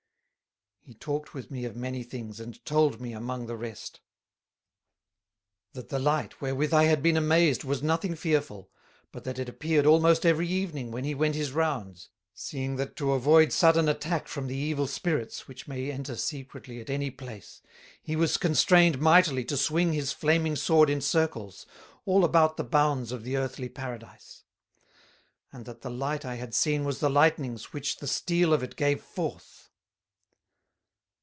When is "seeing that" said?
12.33-12.97